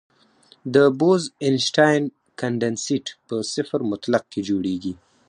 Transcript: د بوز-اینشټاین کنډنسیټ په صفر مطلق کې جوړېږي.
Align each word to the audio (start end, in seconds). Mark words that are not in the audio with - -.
د 0.73 0.75
بوز-اینشټاین 0.99 2.03
کنډنسیټ 2.39 3.05
په 3.27 3.35
صفر 3.53 3.79
مطلق 3.91 4.23
کې 4.31 4.41
جوړېږي. 4.49 4.93